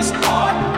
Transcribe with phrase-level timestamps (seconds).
[0.00, 0.77] to you.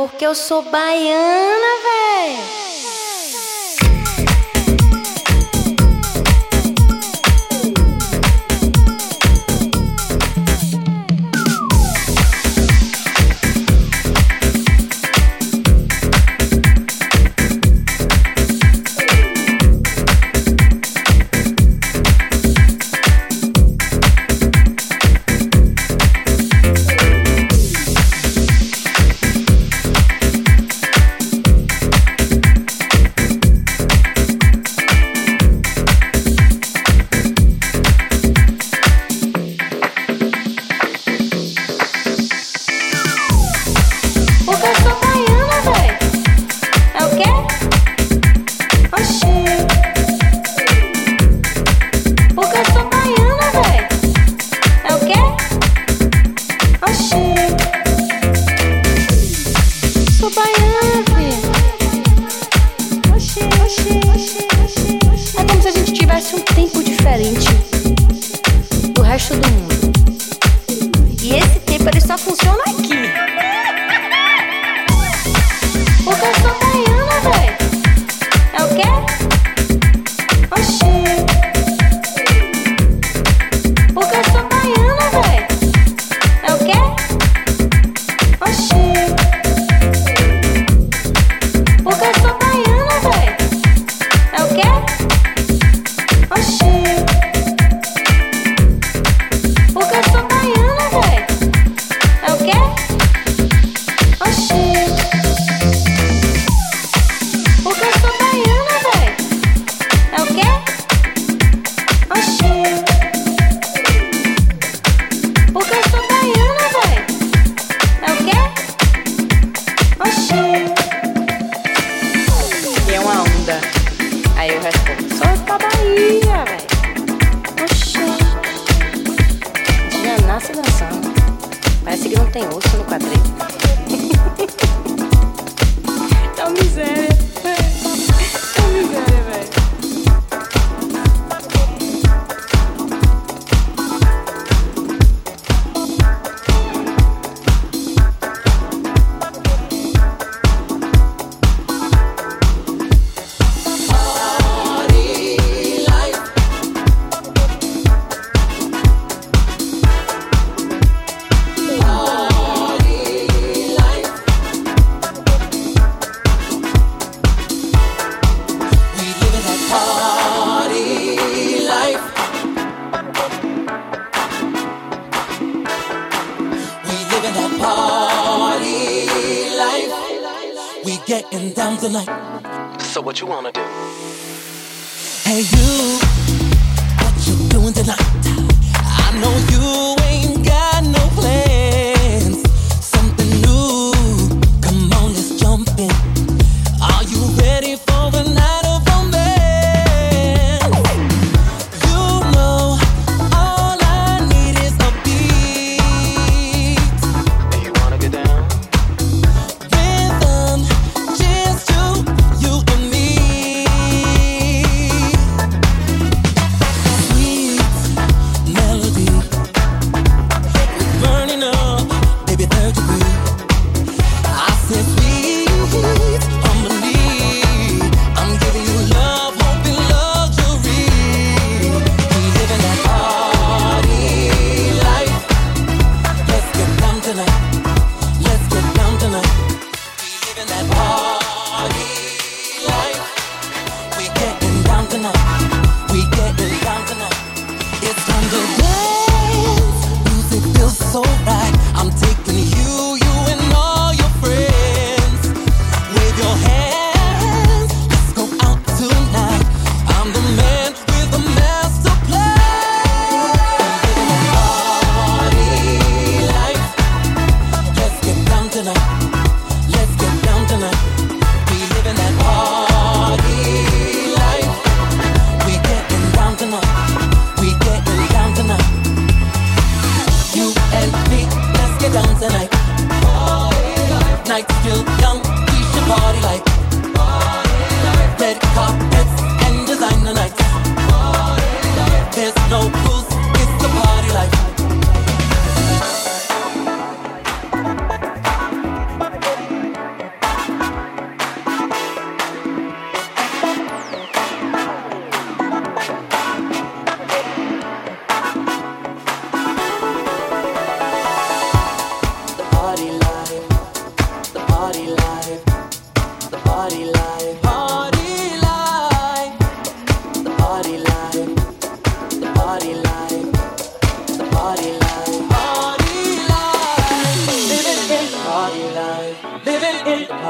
[0.00, 2.69] Porque eu sou baiana, véi.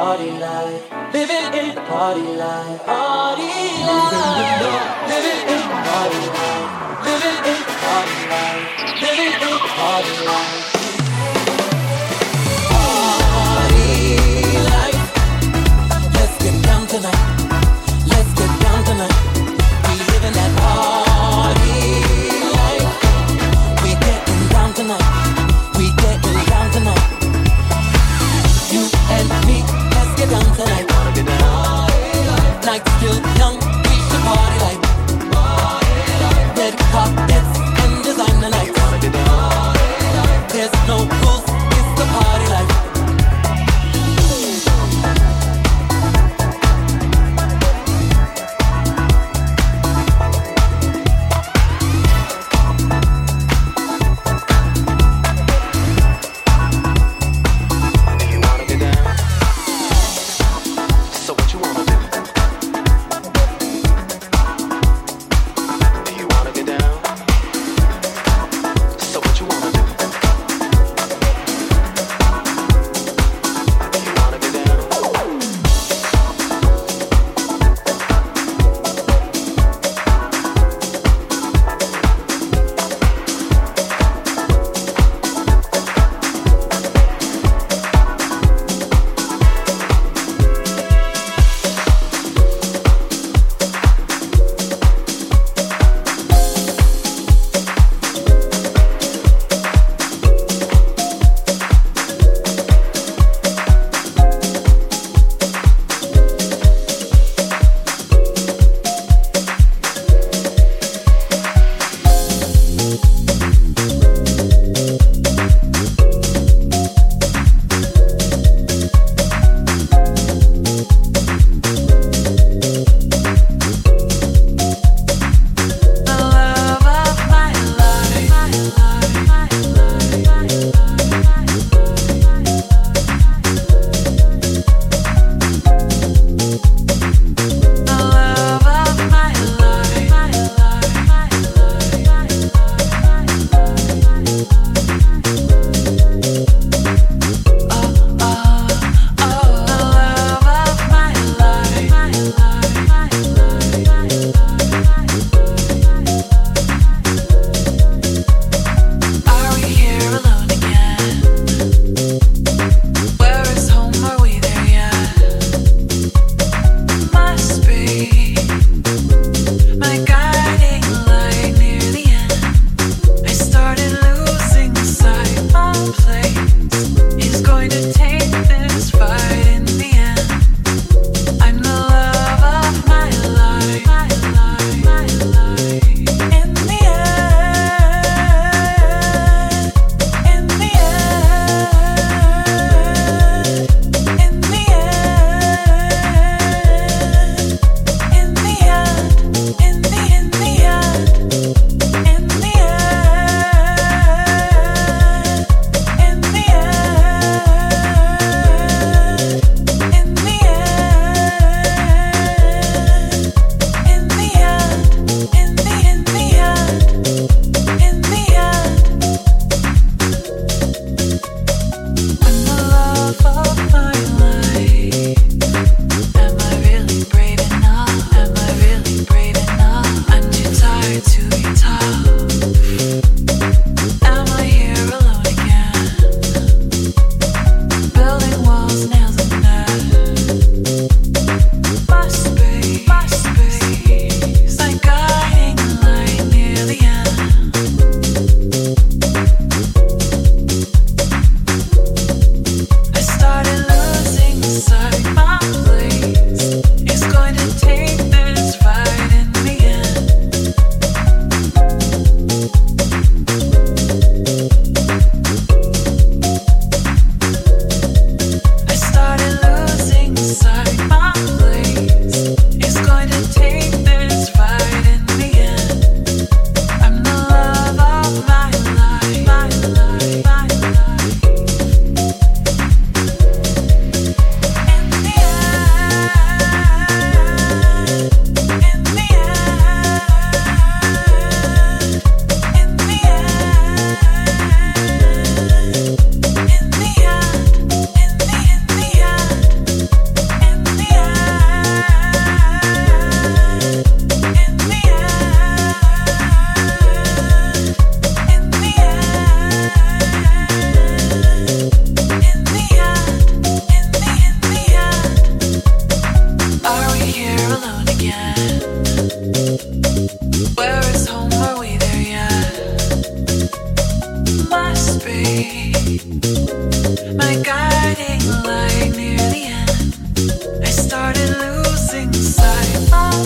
[0.01, 0.83] party life.
[1.13, 2.87] Living in the party life.
[2.87, 3.49] Party
[3.89, 4.63] life.
[5.11, 6.71] Living in the party life.
[7.07, 8.65] Living in the party life.
[9.03, 10.63] Living in the party life.
[12.71, 13.85] Party
[14.73, 15.05] life.
[16.15, 17.40] Let's get down tonight.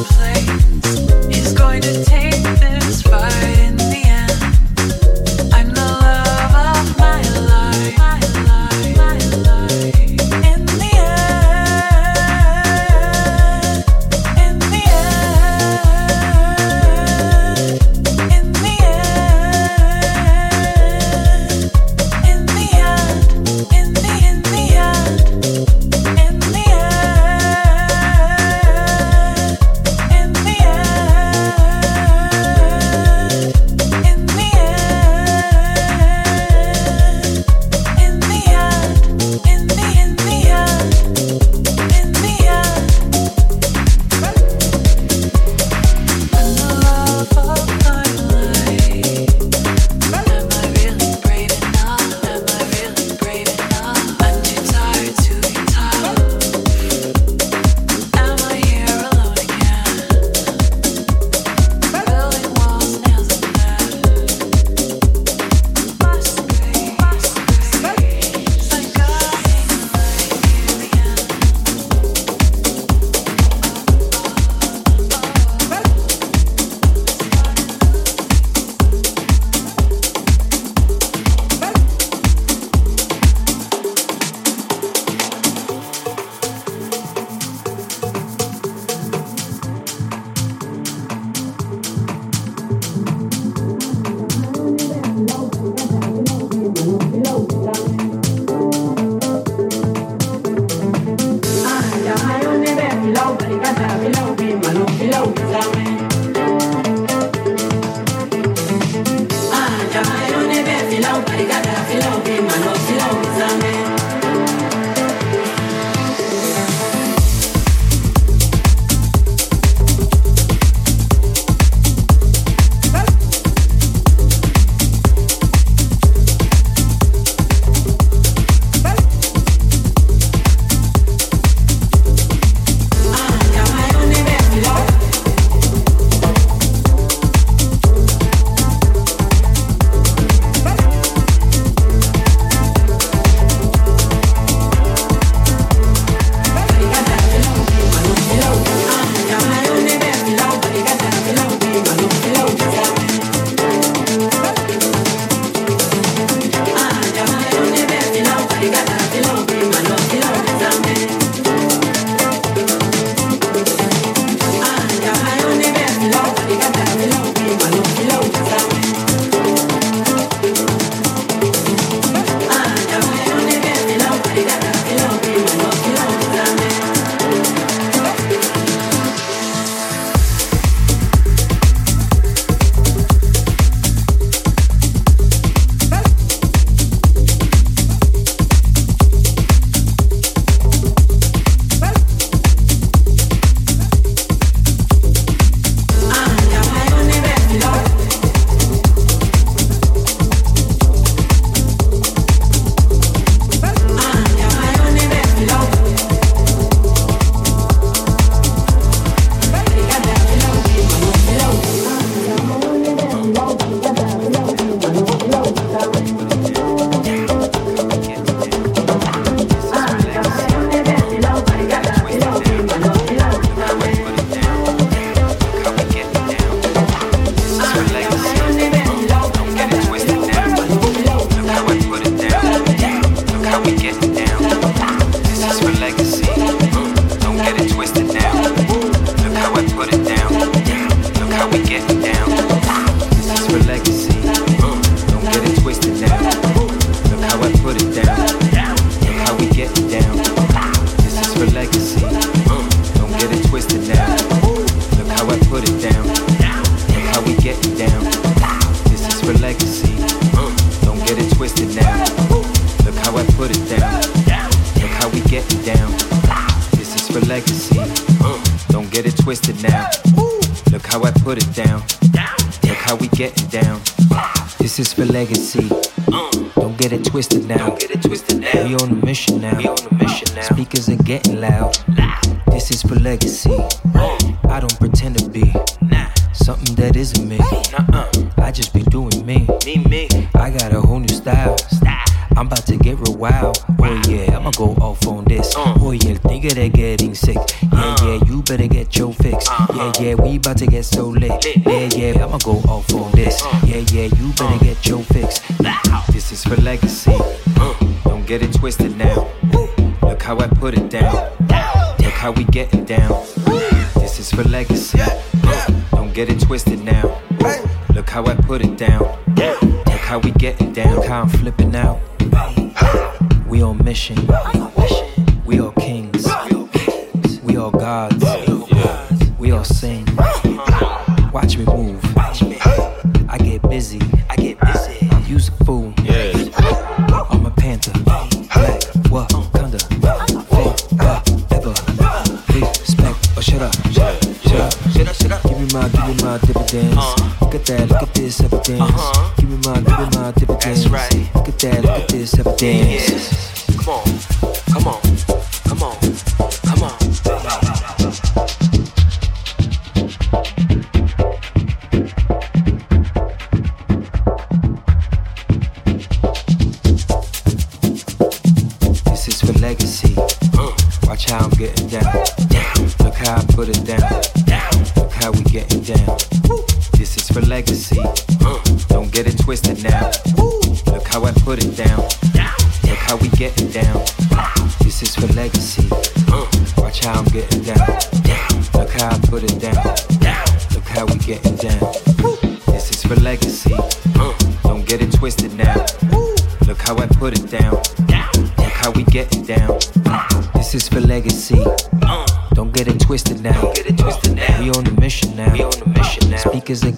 [0.06, 0.33] I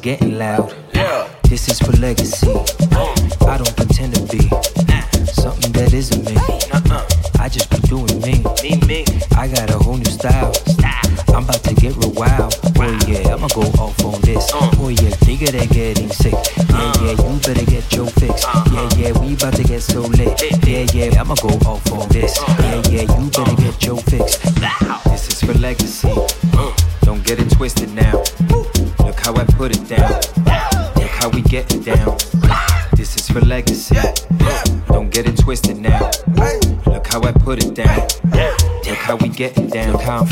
[0.07, 0.86] getting loud.
[39.37, 40.26] get down, come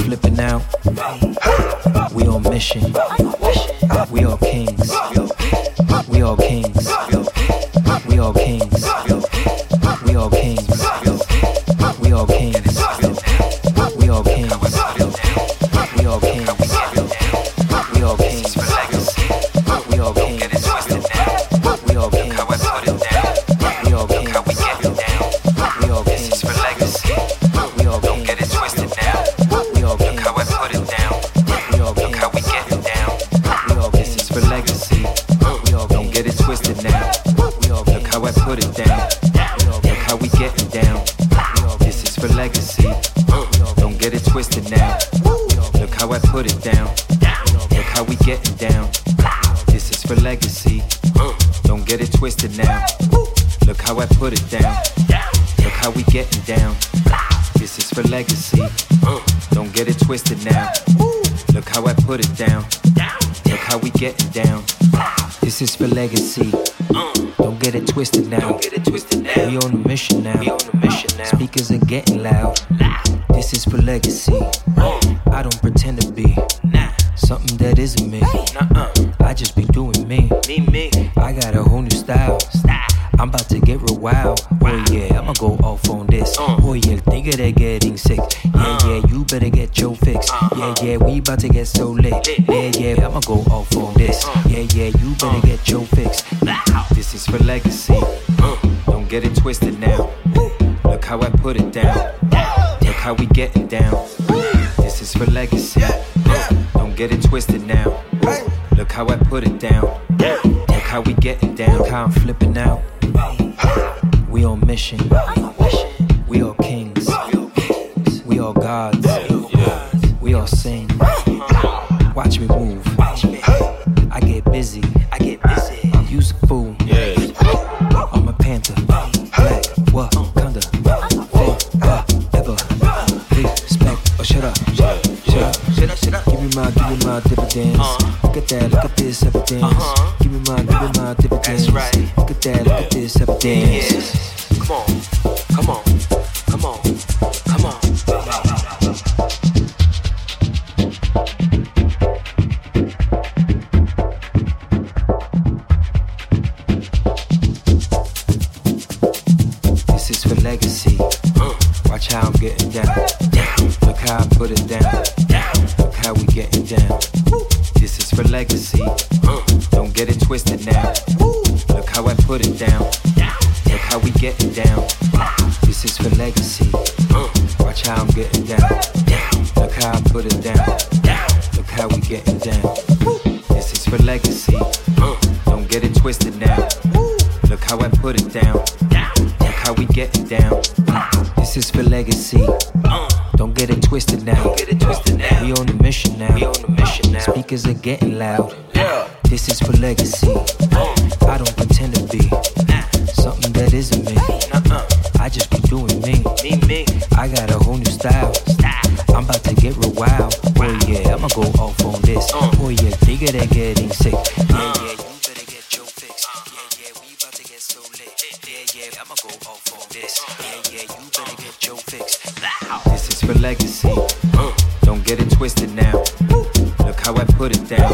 [227.45, 227.93] put it down.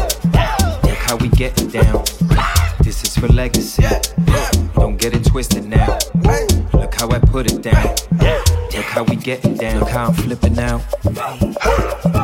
[0.83, 2.05] Look how we getting down.
[2.83, 3.83] This is for legacy.
[4.75, 5.97] Don't get it twisted now.
[6.73, 7.93] Look how I put it down.
[8.73, 9.81] Look how we getting down.
[9.81, 10.81] Look how I'm flipping out.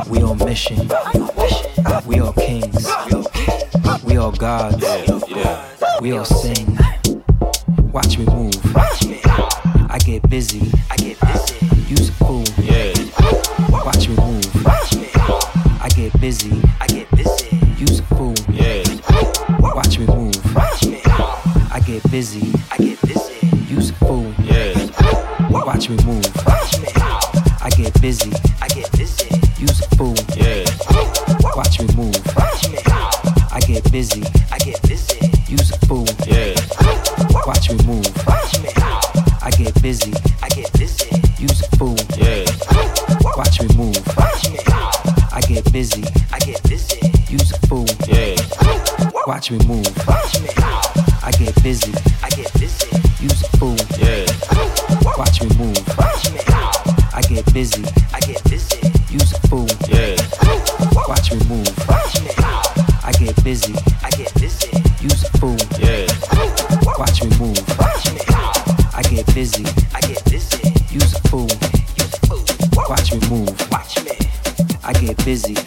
[0.08, 0.88] We on mission.
[2.06, 2.88] We all kings.
[4.06, 4.86] We all gods.
[6.00, 6.78] We all sing.
[7.92, 8.56] Watch me move.
[9.90, 10.72] I get busy.
[10.90, 11.66] I get busy.
[11.90, 12.46] Use a fool.
[13.84, 14.46] Watch me move.
[15.80, 16.62] I get busy.
[16.80, 16.87] I
[22.02, 22.54] get busy.
[22.72, 23.48] I get busy.
[23.74, 24.34] Use a fool.
[25.50, 26.26] Watch me move.
[27.62, 28.32] I get busy.
[28.62, 29.30] I get busy.
[29.58, 30.16] Use a fool.
[31.56, 32.16] Watch me move.
[33.52, 34.24] I get busy.
[34.52, 35.32] I get busy.
[35.48, 36.06] Use a fool.
[37.48, 38.06] Watch me move.
[39.42, 40.14] I get busy.
[40.44, 41.10] I get busy.
[41.40, 41.98] Use a fool.
[43.36, 43.98] Watch me move.
[45.34, 46.04] I get busy.
[46.32, 47.00] I get busy.
[47.28, 47.88] Use a fool.
[49.26, 49.88] Watch me move.
[50.08, 50.87] I get
[51.68, 51.92] busy.
[52.24, 52.88] I get busy.
[53.20, 53.76] Use a fool.
[55.18, 55.98] Watch me move.
[55.98, 56.40] Watch me.
[57.14, 57.84] I get busy.
[58.14, 58.80] I get busy.
[59.12, 59.68] Use a fool.
[61.10, 61.68] Watch me move.
[61.90, 62.32] Watch me.
[63.04, 63.76] I get busy.
[64.02, 64.72] I get busy.
[65.02, 65.58] Use a fool.
[66.98, 67.60] Watch me move.
[67.78, 68.22] Watch me.
[68.96, 69.66] I get busy.
[69.94, 70.72] I get busy.
[70.90, 71.50] Use a fool.
[72.88, 73.72] Watch me move.
[73.74, 74.12] Watch me.
[74.86, 75.58] I get busy.
[75.58, 75.67] I get busy.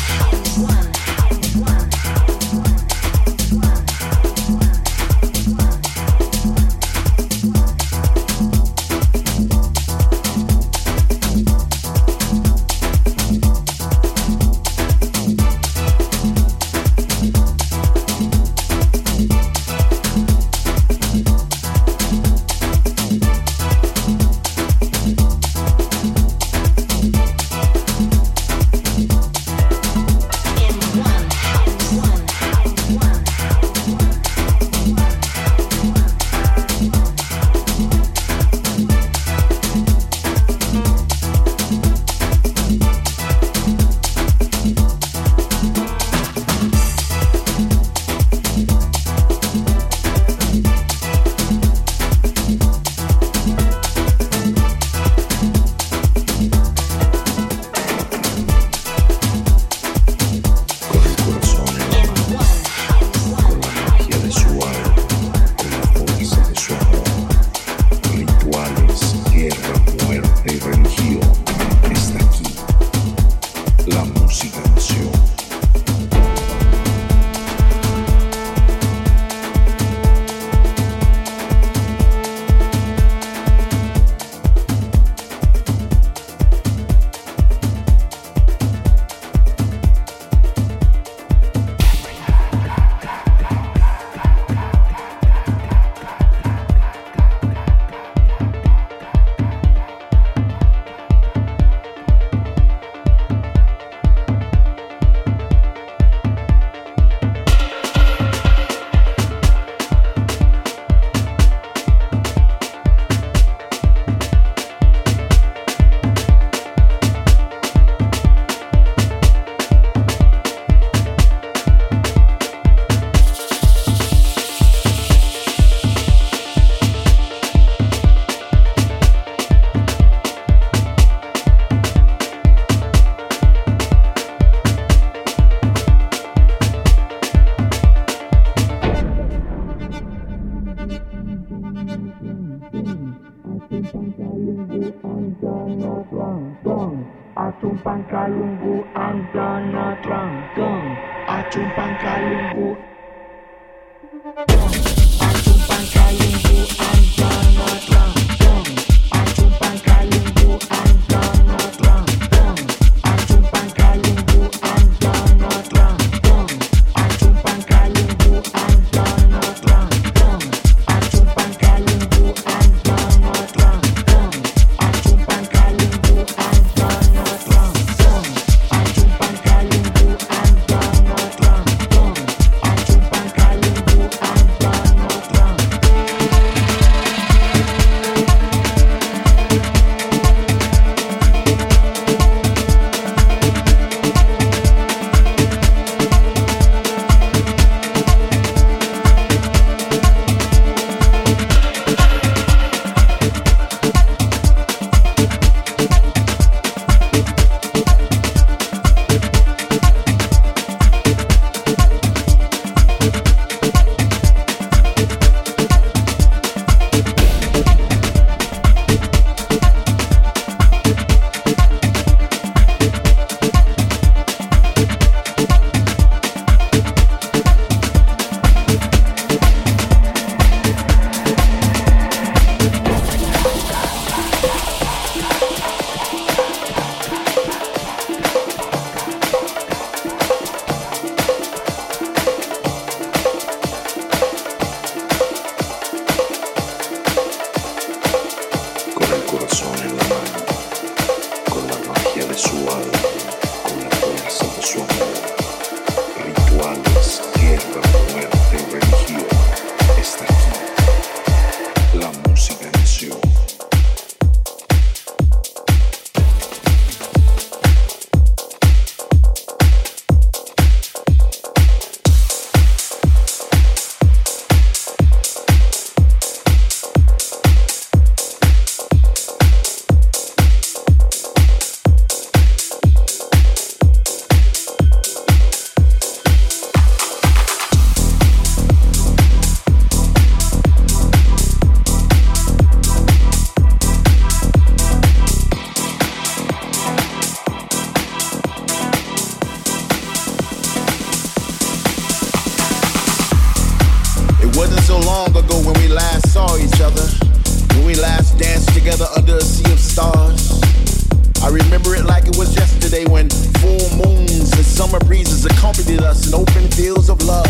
[315.91, 317.47] planted us in open fields of love.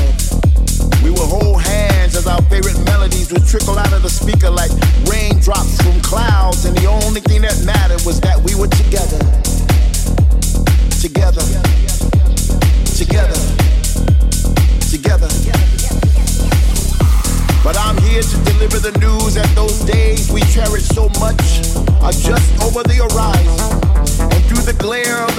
[1.03, 4.71] We would hold hands as our favorite melodies would trickle out of the speaker like
[5.09, 9.19] raindrops from clouds, and the only thing that mattered was that we were together.
[11.01, 11.45] Together.
[12.97, 13.37] Together.
[14.89, 15.29] Together.
[17.63, 21.61] But I'm here to deliver the news that those days we cherish so much
[22.01, 23.50] are just over the horizon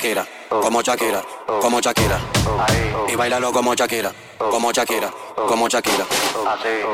[0.00, 1.22] Shakira, como Shakira,
[1.60, 2.18] como Shakira.
[3.06, 5.10] Y bailalo como Shakira, como Shakira,
[5.46, 6.06] como Shakira.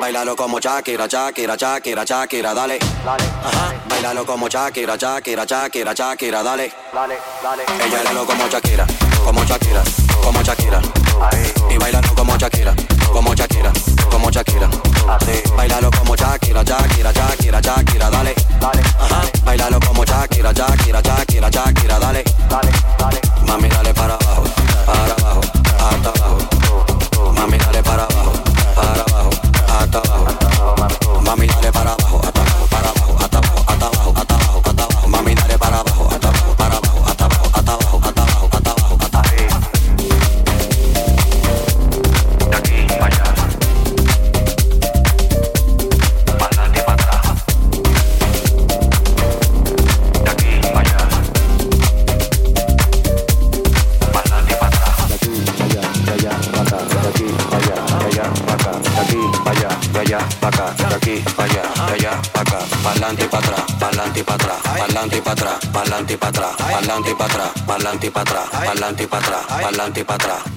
[0.01, 2.81] Bailalo como Shakira, Shakira, Shakira, Shakira, dale.
[3.07, 3.75] Ajá.
[3.89, 6.73] Bailalo como Shakira, Shakira, Shakira, Shakira, dale.
[6.93, 7.63] Dale, dale.
[7.85, 8.87] Ella bailalo como Shakira,
[9.25, 9.83] como Shakira,
[10.25, 10.83] como Shakira.
[11.71, 12.75] Y bailalo como Shakira,
[13.13, 13.73] como Shakira,
[14.11, 14.69] como Shakira.
[15.57, 18.35] Bailalo como Shakira, Shakira, Shakira, Shakira, dale.
[18.61, 18.83] Dale.
[18.99, 19.23] Ajá.
[19.45, 21.76] Bailalo como Shakira, Shakira, Shakira, Shakira.
[66.07, 70.15] pa'lante y pa' atrás, pa'lante pa' atrás, pa'lante pa' atrás, pa'lante pa' atrás, pa'lante pa'
[70.15, 70.56] atrás.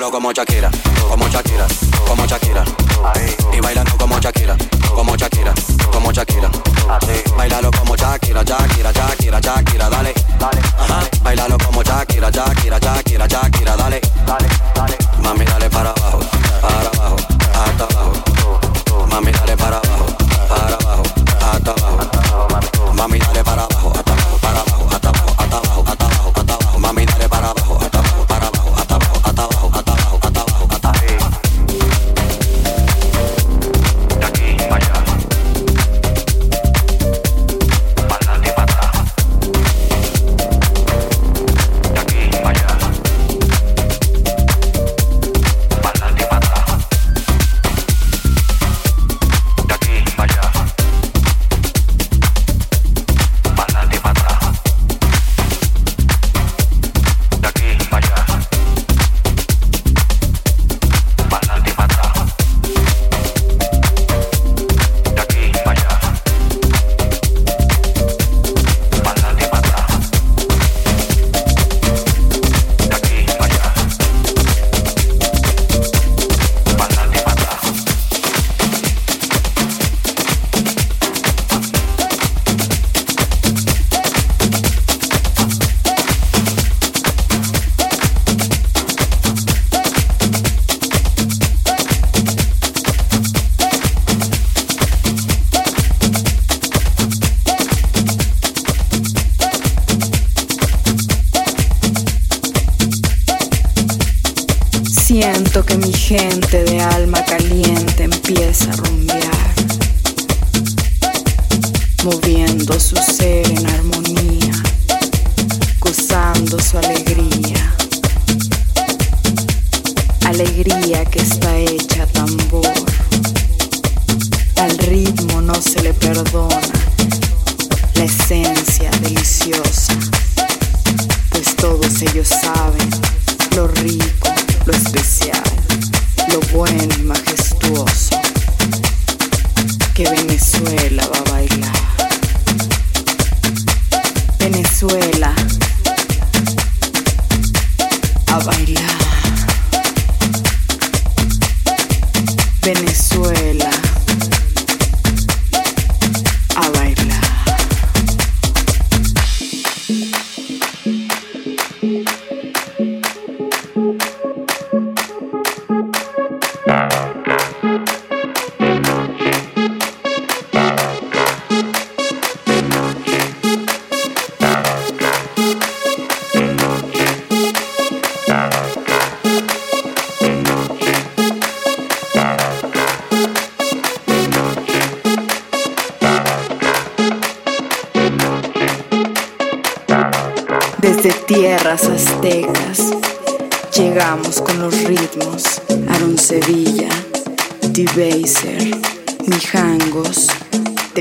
[0.00, 0.70] bailalo como Shakira,
[1.10, 1.66] como Shakira,
[2.08, 2.64] como Shakira.
[3.52, 4.56] Y bailando como Shakira,
[4.94, 5.52] como Shakira,
[5.92, 6.50] como Shakira.
[7.36, 10.14] Bailalo como Shakira, Shakira, Shakira, Shakira, dale.
[10.78, 11.02] Ajá.
[11.22, 14.00] Bailalo como Shakira, Shakira, Shakira, Shakira, dale.
[15.22, 16.20] Mami, dale para abajo,
[16.62, 17.16] para abajo,
[17.52, 19.06] hasta abajo.
[19.06, 20.06] Mami, dale para abajo,
[20.48, 21.02] para abajo,
[21.52, 22.92] hasta abajo.
[22.94, 23.69] Mami, dale para abajo.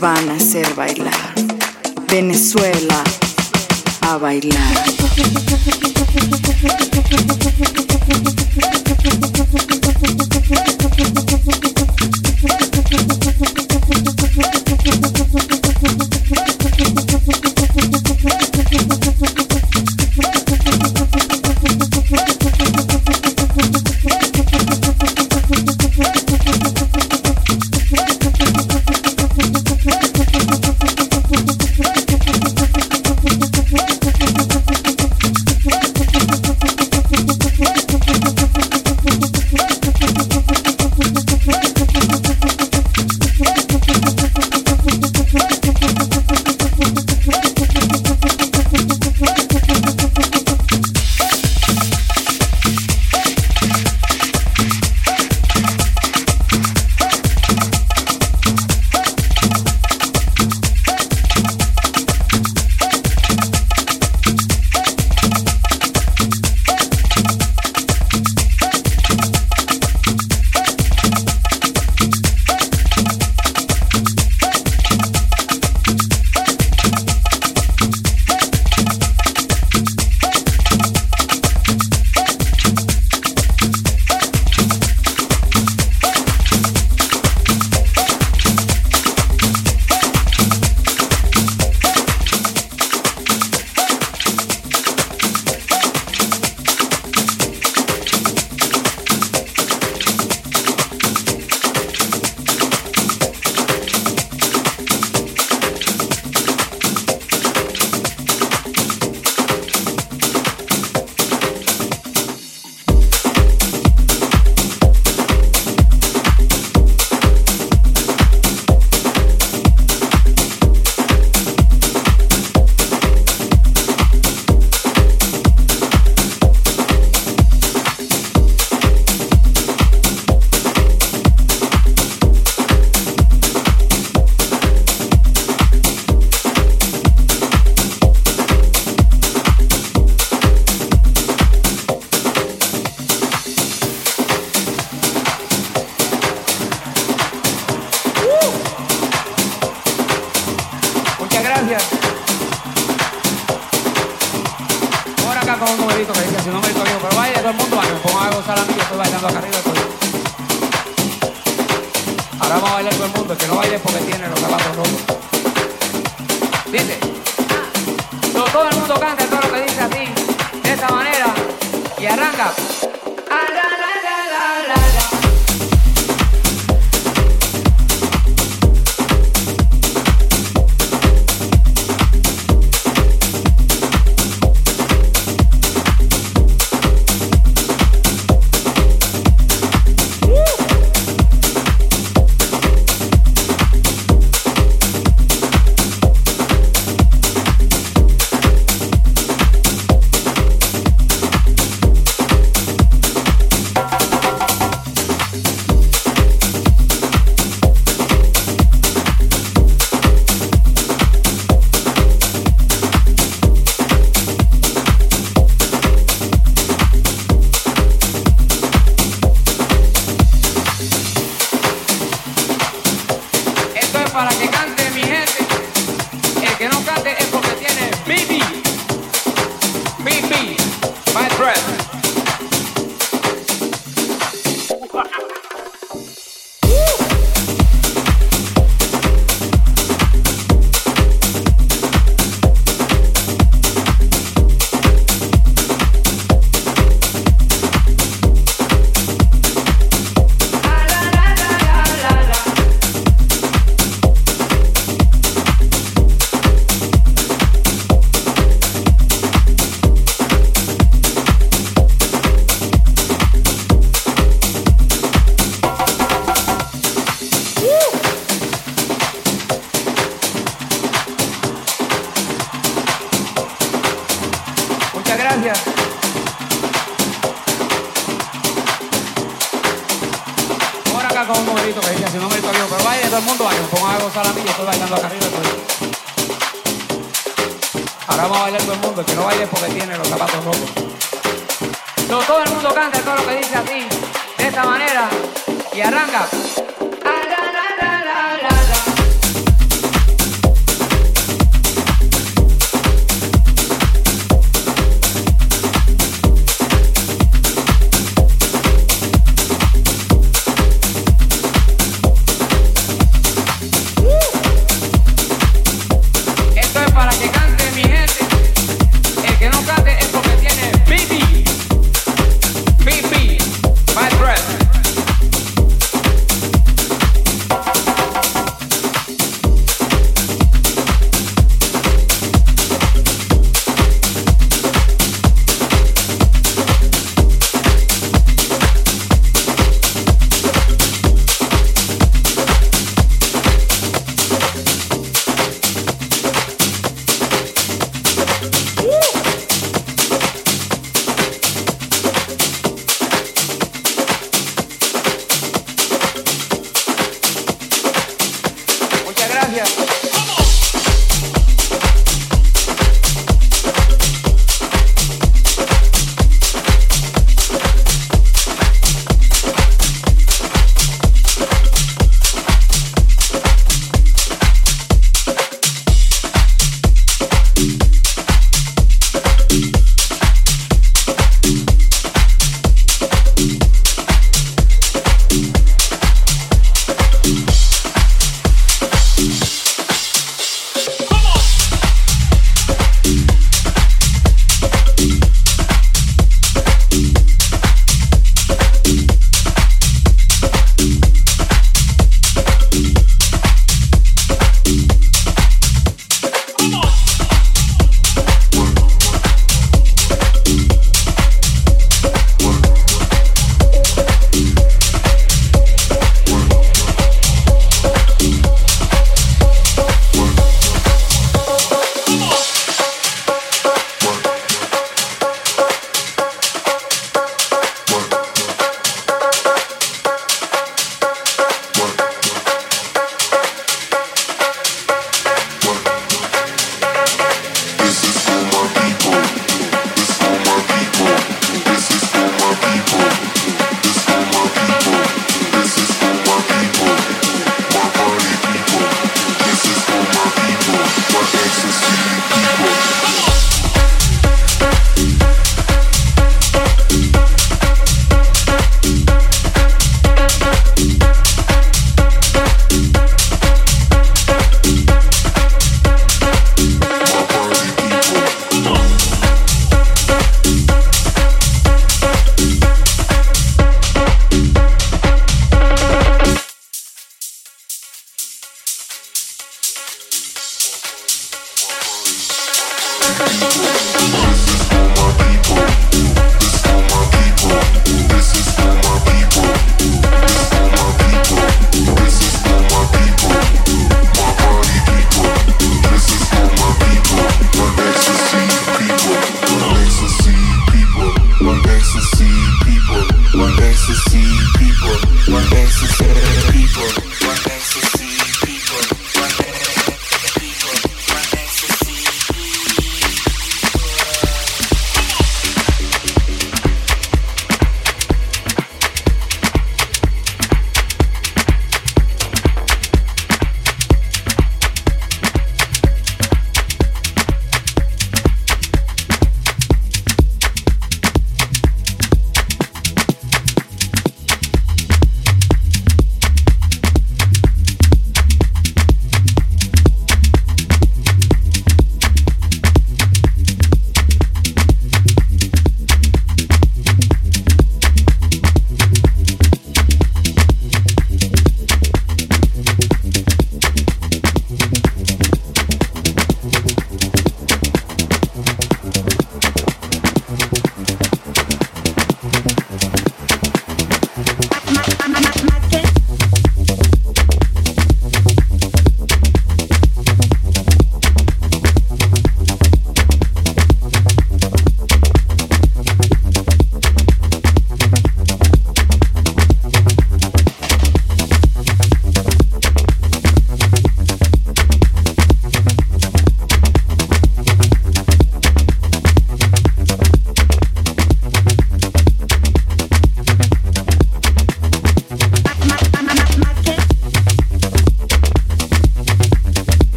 [0.00, 1.34] Van a hacer bailar.
[2.08, 3.04] Venezuela
[4.00, 4.90] a bailar.